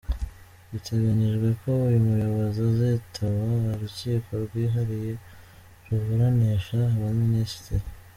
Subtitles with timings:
[0.71, 3.39] Biteganyijwe ko uyu muyobozi azitaba
[3.73, 5.13] urukiko rwihariye
[5.87, 7.87] ruburanisha abaminisitiri.